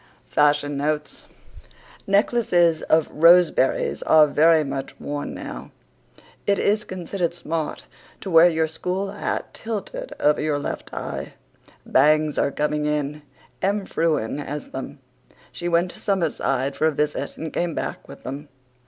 FASHION 0.25 0.77
NOTES 0.77 1.25
Necklaces 2.07 2.81
of 2.81 3.07
roseberries 3.11 4.01
are 4.01 4.25
very 4.25 4.63
much 4.63 4.99
worn 4.99 5.35
now. 5.35 5.69
It 6.47 6.57
is 6.57 6.83
considered 6.85 7.35
smart 7.35 7.85
to 8.21 8.31
wear 8.31 8.49
your 8.49 8.67
school 8.67 9.11
hat 9.11 9.53
tilted 9.53 10.11
over 10.19 10.41
your 10.41 10.57
left 10.57 10.91
eye. 10.91 11.33
Bangs 11.85 12.39
are 12.39 12.49
coming 12.49 12.87
in. 12.87 13.21
Em 13.61 13.85
Frewen 13.85 14.39
has 14.39 14.71
them. 14.71 14.97
She 15.51 15.67
went 15.69 15.91
to 15.91 15.99
Summerside 15.99 16.75
for 16.75 16.87
a 16.87 16.91
visit 16.91 17.37
and 17.37 17.53
came 17.53 17.75
back 17.75 18.07
with 18.07 18.23
them. 18.23 18.49